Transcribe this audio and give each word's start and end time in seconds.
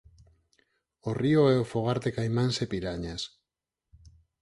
O 1.09 1.11
río 1.21 1.41
é 1.53 1.57
o 1.63 1.69
fogar 1.71 1.97
de 2.05 2.11
caimáns 2.15 2.55
e 2.63 2.65
pirañas. 2.71 3.21